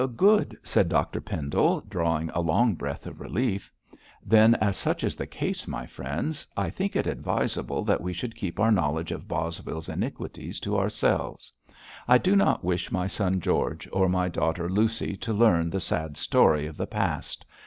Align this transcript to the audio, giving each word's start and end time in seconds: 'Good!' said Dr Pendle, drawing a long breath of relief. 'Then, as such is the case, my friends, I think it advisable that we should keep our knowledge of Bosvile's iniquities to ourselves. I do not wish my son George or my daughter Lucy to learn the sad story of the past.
'Good!' 0.15 0.57
said 0.63 0.89
Dr 0.89 1.21
Pendle, 1.21 1.81
drawing 1.81 2.31
a 2.31 2.39
long 2.41 2.73
breath 2.73 3.05
of 3.05 3.21
relief. 3.21 3.71
'Then, 4.25 4.55
as 4.55 4.75
such 4.75 5.03
is 5.03 5.15
the 5.15 5.27
case, 5.27 5.67
my 5.67 5.85
friends, 5.85 6.47
I 6.57 6.71
think 6.71 6.95
it 6.95 7.05
advisable 7.05 7.83
that 7.83 8.01
we 8.01 8.11
should 8.11 8.35
keep 8.35 8.59
our 8.59 8.71
knowledge 8.71 9.11
of 9.11 9.27
Bosvile's 9.27 9.89
iniquities 9.89 10.59
to 10.61 10.75
ourselves. 10.75 11.51
I 12.07 12.17
do 12.17 12.35
not 12.35 12.63
wish 12.63 12.91
my 12.91 13.05
son 13.05 13.39
George 13.41 13.87
or 13.93 14.09
my 14.09 14.27
daughter 14.27 14.67
Lucy 14.67 15.15
to 15.17 15.33
learn 15.33 15.69
the 15.69 15.79
sad 15.79 16.17
story 16.17 16.65
of 16.65 16.77
the 16.77 16.87
past. 16.87 17.45